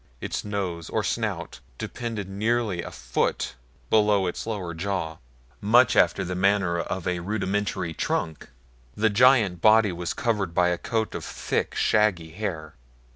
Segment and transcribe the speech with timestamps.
[0.19, 3.53] Its nose, or snout, depended nearly a foot
[3.91, 5.17] below its lower jaw,
[5.61, 8.49] much after the manner of a rudimentary trunk.
[8.95, 12.73] The giant body was covered by a coat of thick, shaggy hair.